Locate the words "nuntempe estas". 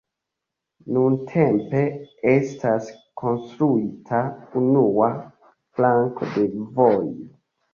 0.95-2.89